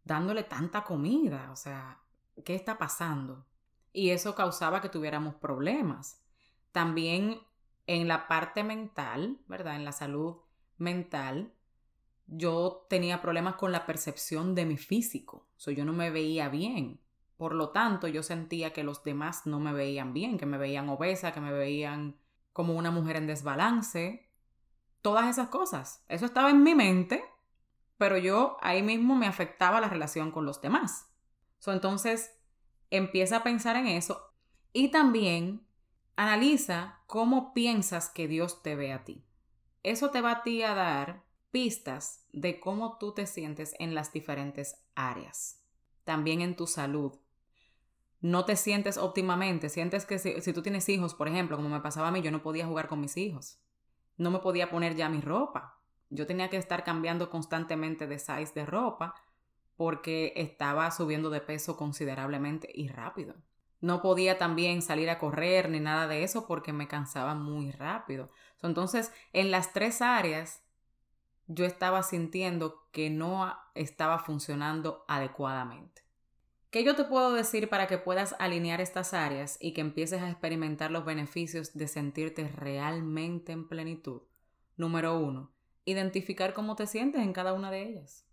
dándole 0.03 0.43
tanta 0.43 0.83
comida, 0.83 1.49
o 1.51 1.55
sea, 1.55 2.01
¿qué 2.45 2.55
está 2.55 2.77
pasando? 2.77 3.45
Y 3.91 4.11
eso 4.11 4.35
causaba 4.35 4.81
que 4.81 4.89
tuviéramos 4.89 5.35
problemas. 5.35 6.21
También 6.71 7.39
en 7.89 8.07
la 8.07 8.27
parte 8.27 8.63
mental, 8.63 9.39
¿verdad? 9.47 9.75
En 9.75 9.83
la 9.83 9.91
salud 9.91 10.35
mental, 10.77 11.51
yo 12.27 12.85
tenía 12.87 13.19
problemas 13.19 13.55
con 13.55 13.71
la 13.71 13.87
percepción 13.87 14.53
de 14.53 14.67
mi 14.67 14.77
físico. 14.77 15.47
O 15.57 15.59
sea, 15.59 15.73
yo 15.73 15.85
no 15.85 15.91
me 15.91 16.11
veía 16.11 16.49
bien. 16.49 16.99
Por 17.35 17.55
lo 17.55 17.69
tanto, 17.69 18.07
yo 18.07 18.21
sentía 18.21 18.73
que 18.73 18.83
los 18.83 19.03
demás 19.03 19.47
no 19.47 19.59
me 19.59 19.73
veían 19.73 20.13
bien, 20.13 20.37
que 20.37 20.45
me 20.45 20.59
veían 20.59 20.87
obesa, 20.87 21.33
que 21.33 21.41
me 21.41 21.51
veían 21.51 22.15
como 22.53 22.75
una 22.75 22.91
mujer 22.91 23.15
en 23.15 23.25
desbalance, 23.25 24.29
todas 25.01 25.27
esas 25.27 25.49
cosas. 25.49 26.05
Eso 26.09 26.27
estaba 26.27 26.51
en 26.51 26.61
mi 26.61 26.75
mente, 26.75 27.23
pero 27.97 28.19
yo 28.19 28.57
ahí 28.61 28.83
mismo 28.83 29.15
me 29.15 29.25
afectaba 29.25 29.81
la 29.81 29.89
relación 29.89 30.29
con 30.29 30.45
los 30.45 30.61
demás. 30.61 31.09
entonces, 31.65 32.37
empieza 32.91 33.37
a 33.37 33.43
pensar 33.43 33.77
en 33.77 33.87
eso 33.87 34.31
y 34.73 34.91
también 34.91 35.65
analiza 36.19 36.99
cómo 37.07 37.53
piensas 37.53 38.09
que 38.09 38.27
Dios 38.27 38.61
te 38.61 38.75
ve 38.75 38.91
a 38.91 39.05
ti. 39.05 39.23
Eso 39.83 40.11
te 40.11 40.19
va 40.19 40.31
a 40.31 40.43
ti 40.43 40.63
a 40.63 40.73
dar 40.73 41.23
pistas 41.49 42.25
de 42.33 42.59
cómo 42.59 42.97
tú 42.97 43.13
te 43.13 43.25
sientes 43.25 43.73
en 43.79 43.95
las 43.95 44.11
diferentes 44.11 44.75
áreas. 44.95 45.63
También 46.03 46.41
en 46.41 46.57
tu 46.57 46.67
salud, 46.67 47.17
no 48.19 48.43
te 48.43 48.57
sientes 48.57 48.97
óptimamente, 48.97 49.69
sientes 49.69 50.05
que 50.05 50.19
si, 50.19 50.51
tú 50.51 50.61
tienes 50.61 50.89
hijos, 50.89 51.13
por 51.13 51.29
ejemplo, 51.29 51.55
como 51.55 51.69
me 51.69 51.79
pasaba 51.79 52.09
a 52.09 52.11
mí, 52.11 52.21
yo 52.21 52.31
no 52.31 52.43
podía 52.43 52.67
jugar 52.67 52.89
con 52.89 52.99
mis 52.99 53.15
hijos, 53.15 53.57
no 54.17 54.29
me 54.29 54.39
podía 54.39 54.69
poner 54.69 54.97
ya 54.97 55.07
mi 55.07 55.21
ropa, 55.21 55.79
yo 56.09 56.27
tenía 56.27 56.49
que 56.49 56.57
estar 56.57 56.83
cambiando 56.83 57.29
constantemente 57.29 58.07
de 58.07 58.19
size 58.19 58.51
de 58.53 58.65
ropa 58.65 59.15
porque 59.77 60.33
estaba 60.35 60.91
subiendo 60.91 61.29
de 61.29 61.39
peso 61.39 61.77
considerablemente 61.77 62.69
y 62.73 62.89
rápido. 62.89 63.35
No 63.81 64.01
podía 64.01 64.37
también 64.37 64.81
salir 64.81 65.09
a 65.09 65.19
correr 65.19 65.69
ni 65.69 65.79
nada 65.79 66.07
de 66.07 66.23
eso 66.23 66.47
porque 66.47 66.73
me 66.73 66.87
cansaba 66.87 67.33
muy 67.33 67.71
rápido. 67.71 68.29
Entonces, 68.61 69.13
en 69.31 69.51
las 69.51 69.71
tres 69.71 70.01
áreas, 70.01 70.63
yo 71.47 71.65
estaba 71.65 72.03
sintiendo 72.03 72.87
que 72.91 73.09
no 73.09 73.57
estaba 73.75 74.19
funcionando 74.19 75.05
adecuadamente. 75.07 76.03
¿Qué 76.69 76.83
yo 76.83 76.95
te 76.95 77.05
puedo 77.05 77.33
decir 77.33 77.67
para 77.67 77.87
que 77.87 77.97
puedas 77.97 78.35
alinear 78.37 78.79
estas 78.79 79.15
áreas 79.15 79.57
y 79.59 79.73
que 79.73 79.81
empieces 79.81 80.21
a 80.21 80.29
experimentar 80.29 80.91
los 80.91 81.03
beneficios 81.03 81.73
de 81.73 81.87
sentirte 81.87 82.47
realmente 82.47 83.51
en 83.51 83.67
plenitud? 83.67 84.21
Número 84.77 85.17
uno, 85.17 85.51
identificar 85.85 86.53
cómo 86.53 86.75
te 86.75 86.85
sientes 86.85 87.21
en 87.21 87.33
cada 87.33 87.53
una 87.53 87.71
de 87.71 87.89
ellas. 87.89 88.25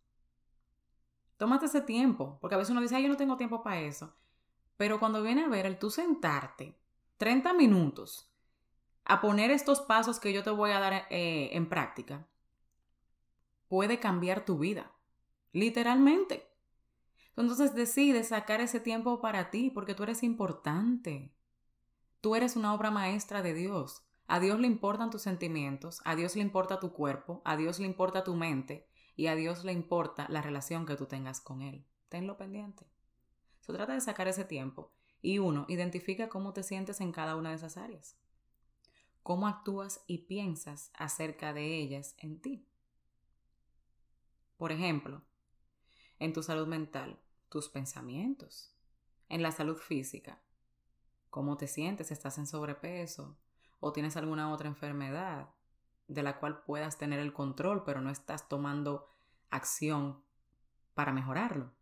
Tómate 1.39 1.67
ese 1.67 1.81
tiempo, 1.81 2.39
porque 2.41 2.55
a 2.57 2.59
veces 2.59 2.73
uno 2.73 2.83
dice, 2.83 2.97
Ay, 2.97 3.05
yo 3.05 3.09
no 3.09 3.17
tengo 3.17 3.39
tiempo 3.39 3.63
para 3.63 3.81
eso. 3.81 4.15
Pero 4.77 4.99
cuando 4.99 5.23
viene 5.23 5.45
a 5.45 5.49
ver 5.49 5.67
el 5.67 5.79
tú 5.79 5.91
sentarte 5.91 6.79
30 7.17 7.55
minutos 7.55 8.31
a 9.05 9.21
poner 9.21 9.51
estos 9.51 9.81
pasos 9.81 10.21
que 10.21 10.33
yo 10.33 10.43
te 10.43 10.51
voy 10.51 10.71
a 10.73 10.81
dar 10.81 11.07
eh, 11.11 11.51
en 11.53 11.69
práctica, 11.69 12.27
puede 13.69 14.01
cambiar 14.01 14.45
tu 14.45 14.59
vida. 14.59 14.93
Literalmente. 15.53 16.47
Entonces 17.37 17.75
decides 17.75 18.29
sacar 18.29 18.61
ese 18.61 18.81
tiempo 18.81 19.21
para 19.21 19.51
ti 19.51 19.71
porque 19.71 19.95
tú 19.95 20.03
eres 20.03 20.23
importante. 20.23 21.33
Tú 22.21 22.35
eres 22.35 22.57
una 22.57 22.75
obra 22.75 22.91
maestra 22.91 23.43
de 23.43 23.55
Dios. 23.55 24.03
A 24.29 24.41
Dios 24.41 24.59
le 24.59 24.67
importan 24.67 25.11
tus 25.11 25.23
sentimientos, 25.23 26.03
a 26.05 26.17
Dios 26.17 26.35
le 26.35 26.43
importa 26.43 26.81
tu 26.81 26.93
cuerpo, 26.93 27.43
a 27.45 27.57
Dios 27.57 27.79
le 27.79 27.87
importa 27.87 28.25
tu 28.25 28.35
mente 28.35 28.89
y 29.15 29.29
a 29.29 29.37
Dios 29.37 29.65
le 29.65 29.73
importa 29.73 30.27
la 30.29 30.43
relación 30.43 30.85
que 30.85 30.97
tú 30.97 31.07
tengas 31.07 31.41
con 31.41 31.63
Él. 31.63 31.87
Tenlo 32.09 32.37
pendiente. 32.37 32.87
Se 33.67 33.73
trata 33.73 33.95
de 33.95 34.01
sacar 34.01 34.29
ese 34.29 34.45
tiempo. 34.45 34.93
Y 35.21 35.39
uno, 35.39 35.67
identifica 35.69 36.29
cómo 36.29 36.53
te 36.53 36.63
sientes 36.63 37.01
en 37.01 37.11
cada 37.11 37.35
una 37.35 37.51
de 37.51 37.57
esas 37.57 37.77
áreas. 37.77 38.17
Cómo 39.25 39.49
actúas 39.49 40.05
y 40.07 40.19
piensas 40.19 40.93
acerca 40.95 41.53
de 41.53 41.77
ellas 41.77 42.15
en 42.19 42.41
ti. 42.41 42.69
Por 44.57 44.71
ejemplo, 44.71 45.23
en 46.21 46.33
tu 46.33 46.45
salud 46.45 46.69
mental, 46.69 47.19
tus 47.49 47.69
pensamientos, 47.69 48.73
en 49.29 49.43
la 49.43 49.51
salud 49.51 49.77
física, 49.77 50.41
cómo 51.29 51.57
te 51.57 51.67
sientes, 51.67 52.13
estás 52.13 52.39
en 52.39 52.47
sobrepeso 52.47 53.37
o 53.81 53.93
tienes 53.93 54.17
alguna 54.17 54.53
otra 54.53 54.69
enfermedad 54.69 55.51
de 56.09 56.23
la 56.23 56.39
cual 56.39 56.63
puedas 56.63 56.97
tener 56.97 57.19
el 57.19 57.33
control, 57.33 57.83
pero 57.85 58.01
no 58.01 58.11
estás 58.11 58.49
tomando 58.49 59.09
acción 59.51 60.23
para 60.95 61.13
mejorarlo. 61.13 61.76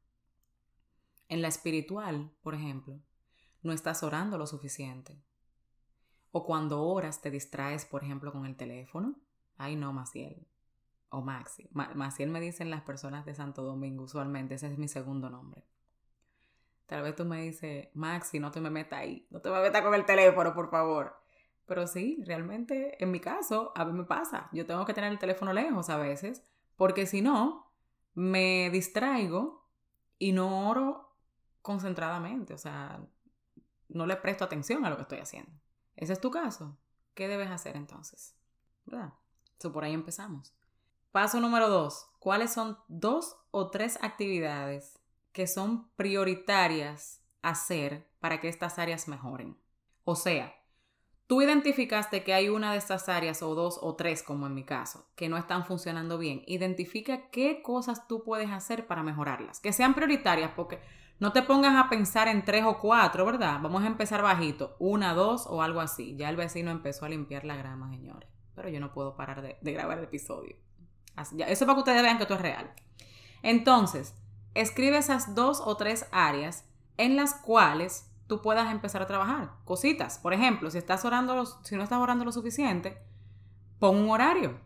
En 1.35 1.43
la 1.43 1.49
espiritual, 1.49 2.31
por 2.45 2.55
ejemplo, 2.55 3.01
no 3.65 3.73
estás 3.73 4.05
orando 4.05 4.39
lo 4.39 4.47
suficiente. 4.47 5.21
O 6.31 6.47
cuando 6.47 6.81
oras 6.85 7.23
te 7.23 7.33
distraes, 7.33 7.85
por 7.85 8.05
ejemplo, 8.05 8.31
con 8.31 8.47
el 8.47 8.55
teléfono. 8.55 9.17
Ay, 9.57 9.75
no, 9.75 9.93
Maciel 9.93 10.47
o 11.09 11.23
Maxi. 11.23 11.69
Maciel 11.73 12.31
me 12.31 12.41
dicen 12.41 12.71
las 12.71 12.83
personas 12.83 13.27
de 13.27 13.35
Santo 13.35 13.65
Domingo 13.65 14.05
usualmente, 14.05 14.55
ese 14.55 14.69
es 14.69 14.79
mi 14.79 14.87
segundo 14.87 15.29
nombre. 15.29 15.65
Tal 16.87 17.03
vez 17.03 17.17
tú 17.17 17.25
me 17.25 17.43
dices, 17.43 17.89
Maxi, 17.95 18.39
no 18.39 18.53
te 18.53 18.61
me 18.61 18.71
metas 18.71 19.01
ahí, 19.01 19.27
no 19.31 19.41
te 19.41 19.51
me 19.51 19.61
metas 19.61 19.83
con 19.83 19.93
el 19.93 20.05
teléfono, 20.05 20.55
por 20.55 20.71
favor. 20.71 21.17
Pero 21.67 21.89
sí, 21.89 22.23
realmente 22.25 23.03
en 23.03 23.11
mi 23.11 23.19
caso, 23.19 23.73
a 23.75 23.85
mí 23.85 23.93
me 23.93 24.05
pasa. 24.05 24.49
Yo 24.53 24.67
tengo 24.67 24.85
que 24.85 24.95
tener 24.95 25.11
el 25.11 25.19
teléfono 25.19 25.53
lejos 25.53 25.91
a 25.91 25.97
veces, 25.97 26.47
porque 26.77 27.07
si 27.07 27.23
no, 27.23 27.73
me 28.15 28.71
distraigo 28.71 29.67
y 30.17 30.31
no 30.31 30.69
oro 30.69 31.04
concentradamente. 31.65 32.53
O 32.53 32.59
sea, 32.59 33.01
no 33.89 34.07
le 34.07 34.17
presto 34.17 34.45
atención 34.45 34.85
a 34.85 34.91
lo 34.91 34.97
que 34.97 35.03
estoy 35.03 35.19
haciendo. 35.19 35.51
¿Ese 35.97 36.13
es 36.13 36.21
tu 36.21 36.31
caso? 36.31 36.77
¿Qué 37.15 37.27
debes 37.27 37.51
hacer 37.51 37.75
entonces? 37.75 38.37
¿Verdad? 38.85 39.15
So, 39.59 39.73
por 39.73 39.83
ahí 39.83 39.95
empezamos. 39.95 40.53
Paso 41.11 41.41
número 41.41 41.71
dos. 41.71 42.07
¿Cuáles 42.19 42.53
son 42.53 42.77
dos 42.89 43.37
o 43.51 43.71
tres 43.71 43.99
actividades 44.03 45.01
que 45.33 45.47
son 45.47 45.89
prioritarias 45.97 47.23
hacer 47.41 48.11
para 48.21 48.43
que 48.43 48.49
estas 48.49 48.79
áreas 48.79 49.09
mejoren? 49.09 49.57
O 50.05 50.17
sea, 50.17 50.55
tú 51.27 51.41
identificaste 51.41 52.25
que 52.25 52.35
hay 52.35 52.51
una 52.51 52.73
de 52.73 52.79
estas 52.79 53.09
áreas 53.09 53.43
o 53.43 53.55
dos 53.55 53.79
o 53.81 53.95
tres, 53.97 54.23
como 54.23 54.47
en 54.47 54.55
mi 54.55 54.65
caso, 54.65 55.09
que 55.15 55.31
no 55.31 55.39
están 55.39 55.65
funcionando 55.65 56.19
bien. 56.19 56.43
Identifica 56.47 57.31
qué 57.31 57.63
cosas 57.63 58.07
tú 58.07 58.23
puedes 58.23 58.51
hacer 58.51 58.87
para 58.87 59.03
mejorarlas. 59.03 59.61
Que 59.61 59.73
sean 59.73 59.95
prioritarias 59.95 60.51
porque 60.55 60.83
no 61.21 61.33
te 61.33 61.43
pongas 61.43 61.77
a 61.77 61.89
pensar 61.89 62.29
en 62.29 62.45
tres 62.45 62.65
o 62.65 62.79
cuatro, 62.79 63.25
¿verdad? 63.25 63.61
Vamos 63.63 63.83
a 63.85 63.87
empezar 63.87 64.23
bajito. 64.23 64.77
Una, 64.79 65.15
dos 65.15 65.47
o 65.47 65.63
algo 65.63 65.81
así. 65.81 66.17
Ya 66.17 66.29
el 66.29 66.37
vecino 66.37 66.71
empezó 66.71 67.05
a 67.05 67.09
limpiar 67.09 67.45
la 67.45 67.57
grama, 67.57 67.91
señores. 67.91 68.29
Pero 68.55 68.69
yo 68.69 68.81
no 68.81 68.93
puedo 68.93 69.17
parar 69.17 69.43
de, 69.43 69.59
grabar 69.73 69.99
el 69.99 70.05
episodio. 70.05 70.57
Eso 71.47 71.67
para 71.67 71.75
que 71.75 71.81
ustedes 71.81 72.03
vean 72.03 72.17
que 72.17 72.25
esto 72.25 72.35
es 72.35 72.41
real. 72.41 72.73
Entonces, 73.43 74.15
escribe 74.55 74.99
esas 74.99 75.35
dos 75.35 75.63
o 75.65 75.77
tres 75.77 76.07
áreas 76.13 76.69
en 76.97 77.17
las 77.17 77.35
cuales 77.35 78.11
tú 78.27 78.43
puedas 78.43 78.71
empezar 78.71 79.03
a 79.03 79.07
trabajar. 79.07 79.53
Cositas. 79.65 80.19
Por 80.19 80.33
ejemplo, 80.33 80.71
si 80.71 80.79
estás 80.79 81.05
orando, 81.05 81.45
si 81.63 81.77
no 81.77 81.83
estás 81.83 81.99
orando 81.99 82.25
lo 82.25 82.33
suficiente, 82.33 82.99
Pon 83.79 83.97
un 83.97 84.11
horario. 84.11 84.61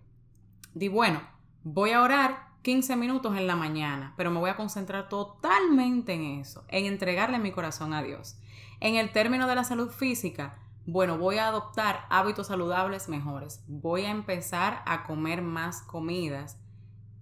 Di, 0.75 0.88
bueno, 0.88 1.21
voy 1.64 1.90
a 1.90 2.02
orar 2.02 2.48
15 2.62 2.97
minutos 2.97 3.37
en 3.37 3.47
la 3.47 3.57
mañana, 3.57 4.15
pero 4.17 4.31
me 4.31 4.41
voy 4.41 4.50
a 4.50 4.57
concentrar 4.57 5.09
totalmente 5.09 6.15
en 6.15 6.41
eso, 6.41 6.65
en 6.69 6.87
entregarle 6.87 7.38
mi 7.38 7.53
corazón 7.53 7.95
a 7.95 8.03
Dios. 8.03 8.37
En 8.81 8.97
el 8.97 9.11
término 9.11 9.47
de 9.47 9.55
la 9.55 9.65
salud 9.65 9.91
física, 9.91 10.59
bueno, 10.87 11.19
voy 11.19 11.37
a 11.37 11.49
adoptar 11.49 12.07
hábitos 12.09 12.47
saludables 12.47 13.11
mejores. 13.11 13.62
Voy 13.69 14.05
a 14.05 14.11
empezar 14.11 14.83
a 14.87 15.05
comer 15.05 15.43
más 15.43 15.83
comidas 15.83 16.59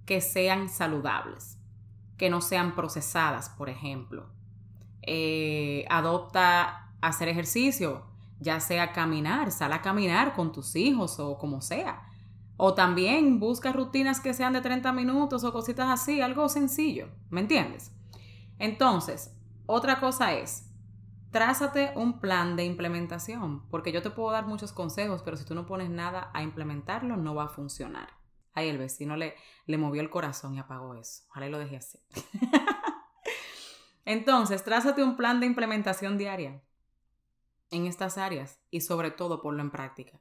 que 0.04 0.20
sean 0.20 0.68
saludables, 0.68 1.58
que 2.16 2.30
no 2.30 2.40
sean 2.40 2.76
procesadas, 2.76 3.48
por 3.48 3.68
ejemplo. 3.68 4.26
Eh, 5.02 5.84
adopta 5.90 6.92
hacer 7.00 7.28
ejercicio, 7.28 8.04
ya 8.38 8.60
sea 8.60 8.92
caminar, 8.92 9.50
sal 9.50 9.72
a 9.72 9.82
caminar 9.82 10.34
con 10.34 10.52
tus 10.52 10.76
hijos 10.76 11.18
o 11.18 11.36
como 11.36 11.60
sea. 11.60 12.02
O 12.56 12.74
también 12.74 13.38
busca 13.38 13.72
rutinas 13.72 14.20
que 14.20 14.34
sean 14.34 14.52
de 14.52 14.62
30 14.62 14.92
minutos 14.92 15.44
o 15.44 15.52
cositas 15.52 15.88
así, 15.90 16.20
algo 16.20 16.48
sencillo, 16.48 17.08
¿me 17.30 17.40
entiendes? 17.40 17.92
Entonces, 18.58 19.34
otra 19.66 20.00
cosa 20.00 20.32
es, 20.32 20.70
trázate 21.30 21.92
un 21.96 22.20
plan 22.20 22.56
de 22.56 22.64
implementación, 22.64 23.68
porque 23.68 23.92
yo 23.92 24.02
te 24.02 24.10
puedo 24.10 24.30
dar 24.30 24.46
muchos 24.46 24.72
consejos, 24.72 25.22
pero 25.22 25.36
si 25.36 25.44
tú 25.44 25.54
no 25.54 25.66
pones 25.66 25.90
nada 25.90 26.30
a 26.32 26.42
implementarlo, 26.42 27.16
no 27.16 27.34
va 27.34 27.44
a 27.44 27.48
funcionar. 27.48 28.08
Ahí 28.54 28.68
el 28.68 28.78
vecino 28.78 29.16
le, 29.16 29.34
le 29.66 29.76
movió 29.76 30.00
el 30.00 30.08
corazón 30.08 30.54
y 30.54 30.58
apagó 30.58 30.94
eso. 30.94 31.24
Ojalá 31.28 31.48
y 31.48 31.50
lo 31.50 31.58
dejé 31.58 31.76
así. 31.76 31.98
Entonces, 34.06 34.64
trázate 34.64 35.04
un 35.04 35.16
plan 35.16 35.40
de 35.40 35.46
implementación 35.46 36.16
diaria 36.16 36.62
en 37.70 37.86
estas 37.86 38.16
áreas 38.16 38.58
y 38.70 38.80
sobre 38.80 39.10
todo 39.10 39.42
ponlo 39.42 39.62
en 39.62 39.70
práctica. 39.70 40.20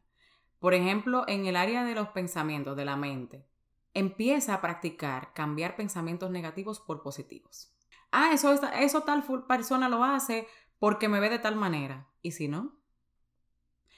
Por 0.60 0.74
ejemplo, 0.74 1.26
en 1.28 1.46
el 1.46 1.56
área 1.56 1.84
de 1.84 1.96
los 1.96 2.10
pensamientos, 2.10 2.76
de 2.76 2.86
la 2.86 2.96
mente, 2.96 3.46
empieza 3.94 4.54
a 4.54 4.62
practicar 4.62 5.34
cambiar 5.34 5.76
pensamientos 5.76 6.32
negativos 6.32 6.80
por 6.80 7.02
positivos. 7.02 7.74
Ah, 8.12 8.32
eso, 8.34 8.54
eso 8.54 9.02
tal 9.04 9.24
persona 9.48 9.90
lo 9.90 10.04
hace 10.04 10.48
porque 10.80 11.10
me 11.10 11.20
ve 11.20 11.30
de 11.30 11.40
tal 11.40 11.56
manera. 11.56 12.08
¿Y 12.22 12.32
si 12.32 12.48
no? 12.48 12.78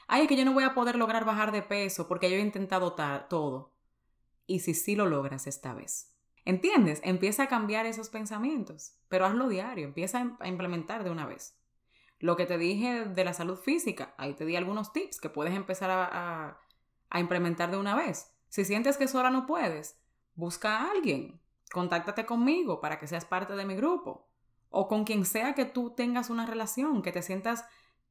Ay, 0.08 0.24
es 0.24 0.28
que 0.28 0.38
yo 0.38 0.46
no 0.46 0.54
voy 0.54 0.64
a 0.64 0.74
poder 0.74 0.96
lograr 0.96 1.26
bajar 1.26 1.52
de 1.52 1.62
peso 1.62 2.08
porque 2.08 2.30
yo 2.30 2.38
he 2.38 2.42
intentado 2.42 2.96
todo. 3.30 3.74
¿Y 4.46 4.60
si 4.60 4.74
sí 4.74 4.96
lo 4.96 5.06
logras 5.06 5.48
esta 5.48 5.74
vez? 5.74 6.14
¿Entiendes? 6.46 7.02
Empieza 7.04 7.44
a 7.44 7.48
cambiar 7.48 7.86
esos 7.86 8.08
pensamientos, 8.10 8.96
pero 9.10 9.26
hazlo 9.26 9.50
diario, 9.50 9.86
empieza 9.86 10.38
a 10.40 10.48
implementar 10.48 11.04
de 11.04 11.12
una 11.12 11.26
vez. 11.26 11.60
Lo 12.20 12.36
que 12.36 12.46
te 12.46 12.58
dije 12.58 13.06
de 13.06 13.24
la 13.24 13.34
salud 13.34 13.58
física, 13.58 14.14
ahí 14.18 14.34
te 14.34 14.46
di 14.46 14.56
algunos 14.56 14.94
tips 14.94 15.20
que 15.20 15.30
puedes 15.30 15.54
empezar 15.54 15.90
a, 15.92 16.60
a 17.10 17.20
implementar 17.20 17.72
de 17.72 17.78
una 17.78 17.96
vez. 17.96 18.34
Si 18.50 18.66
sientes 18.66 18.98
que 18.98 19.08
sola 19.08 19.30
no 19.30 19.46
puedes, 19.46 20.00
busca 20.36 20.78
a 20.78 20.92
alguien, 20.92 21.40
contáctate 21.72 22.26
conmigo 22.26 22.82
para 22.82 23.00
que 23.00 23.08
seas 23.08 23.26
parte 23.26 23.56
de 23.56 23.66
mi 23.66 23.76
grupo 23.76 24.28
o 24.70 24.88
con 24.88 25.04
quien 25.04 25.26
sea 25.26 25.54
que 25.54 25.66
tú 25.66 25.92
tengas 25.92 26.30
una 26.30 26.46
relación, 26.46 27.02
que 27.02 27.12
te 27.12 27.22
sientas 27.22 27.66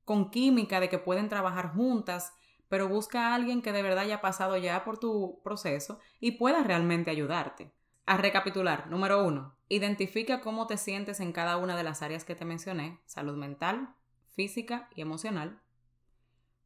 con 0.04 0.30
química 0.30 0.80
de 0.80 0.88
que 0.88 0.98
pueden 0.98 1.28
trabajar 1.28 1.74
juntas, 1.74 2.32
pero 2.68 2.88
busca 2.88 3.28
a 3.28 3.34
alguien 3.34 3.62
que 3.62 3.72
de 3.72 3.82
verdad 3.82 4.04
haya 4.04 4.20
pasado 4.20 4.56
ya 4.56 4.84
por 4.84 4.98
tu 4.98 5.40
proceso 5.42 5.98
y 6.20 6.32
pueda 6.32 6.62
realmente 6.62 7.10
ayudarte. 7.10 7.72
A 8.06 8.16
recapitular, 8.16 8.88
número 8.88 9.24
uno, 9.24 9.56
identifica 9.68 10.40
cómo 10.40 10.66
te 10.66 10.78
sientes 10.78 11.20
en 11.20 11.32
cada 11.32 11.56
una 11.56 11.76
de 11.76 11.82
las 11.82 12.02
áreas 12.02 12.24
que 12.24 12.34
te 12.34 12.44
mencioné, 12.44 13.00
salud 13.04 13.36
mental, 13.36 13.94
física 14.34 14.88
y 14.94 15.02
emocional. 15.02 15.60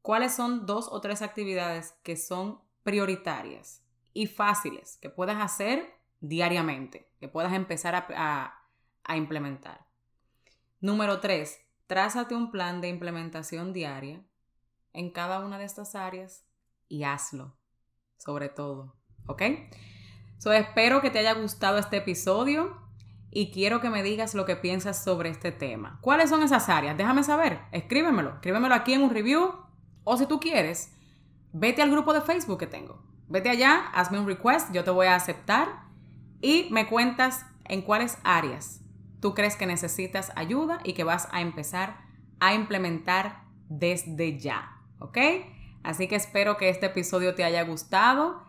¿Cuáles 0.03 0.35
son 0.35 0.67
dos 0.67 0.89
o 0.91 1.01
tres 1.01 1.23
actividades 1.23 1.95
que 2.03 2.17
son 2.17 2.61
prioritarias 2.83 3.83
y 4.13 4.27
fáciles 4.27 4.99
que 4.99 5.11
puedas 5.11 5.39
hacer 5.41 5.95
diariamente, 6.21 7.11
que 7.19 7.29
puedas 7.29 7.53
empezar 7.53 7.95
a, 7.95 8.61
a 9.05 9.17
implementar. 9.17 9.87
Número 10.81 11.21
3. 11.21 11.59
Trázate 11.87 12.35
un 12.35 12.51
plan 12.51 12.81
de 12.81 12.89
implementación 12.89 13.73
diaria 13.73 14.25
en 14.93 15.11
cada 15.11 15.41
una 15.41 15.59
de 15.59 15.65
estas 15.65 15.95
áreas 15.95 16.47
y 16.89 17.05
hazlo, 17.05 17.57
sobre 18.17 18.49
todo. 18.49 18.97
¿Ok? 19.27 19.43
So, 20.41 20.55
espero 20.55 21.03
que 21.03 21.11
te 21.11 21.19
haya 21.19 21.35
gustado 21.35 21.77
este 21.77 21.99
episodio 21.99 22.75
y 23.31 23.51
quiero 23.51 23.83
que 23.83 23.91
me 23.91 24.03
digas 24.03 24.35
lo 24.35 24.47
que 24.47 24.57
piensas 24.57 25.05
sobre 25.05 25.29
este 25.29 25.53
tema. 25.53 25.99
¿Cuáles 26.01 26.31
son 26.31 26.43
esas 26.43 26.71
áreas? 26.71 26.97
Déjame 26.97 27.25
saber. 27.25 27.61
Escríbemelo. 27.73 28.31
Escríbemelo 28.37 28.75
aquí 28.75 28.95
en 28.95 29.03
un 29.03 29.11
review. 29.11 29.53
O 30.03 30.17
si 30.17 30.25
tú 30.25 30.41
quieres, 30.41 30.97
vete 31.53 31.83
al 31.83 31.91
grupo 31.91 32.15
de 32.15 32.23
Facebook 32.23 32.59
que 32.59 32.67
tengo. 32.67 33.03
Vete 33.29 33.51
allá, 33.51 33.91
hazme 33.93 34.19
un 34.19 34.27
request, 34.27 34.73
yo 34.73 34.83
te 34.83 34.91
voy 34.91 35.09
a 35.09 35.15
aceptar 35.15 35.69
y 36.41 36.69
me 36.71 36.89
cuentas 36.89 37.45
en 37.67 37.83
cuáles 37.83 38.17
áreas 38.25 38.81
tú 39.21 39.35
crees 39.35 39.57
que 39.57 39.67
necesitas 39.67 40.33
ayuda 40.37 40.81
y 40.85 40.95
que 40.95 41.05
vas 41.05 41.29
a 41.33 41.43
empezar 41.43 41.99
a 42.41 42.55
implementar 42.55 43.43
desde 43.69 44.39
ya, 44.39 44.81
¿ok? 45.01 45.19
Así 45.83 46.09
que 46.09 46.17
espero 46.17 46.57
que 46.57 46.71
este 46.71 46.87
episodio 46.87 47.35
te 47.35 47.45
haya 47.45 47.63
gustado 47.63 48.49